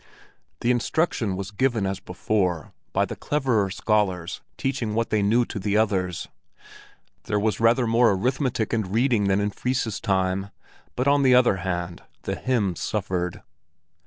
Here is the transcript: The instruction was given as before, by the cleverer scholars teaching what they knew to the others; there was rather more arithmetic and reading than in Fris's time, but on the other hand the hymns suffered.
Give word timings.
The 0.61 0.71
instruction 0.71 1.35
was 1.37 1.51
given 1.51 1.85
as 1.85 1.99
before, 1.99 2.73
by 2.91 3.05
the 3.05 3.15
cleverer 3.15 3.69
scholars 3.69 4.41
teaching 4.57 4.95
what 4.95 5.11
they 5.11 5.21
knew 5.21 5.45
to 5.45 5.59
the 5.59 5.77
others; 5.77 6.27
there 7.25 7.39
was 7.39 7.59
rather 7.59 7.85
more 7.85 8.09
arithmetic 8.11 8.73
and 8.73 8.91
reading 8.95 9.25
than 9.27 9.39
in 9.39 9.51
Fris's 9.51 9.99
time, 9.99 10.49
but 10.95 11.07
on 11.07 11.21
the 11.21 11.35
other 11.35 11.57
hand 11.57 12.01
the 12.23 12.33
hymns 12.33 12.79
suffered. 12.79 13.43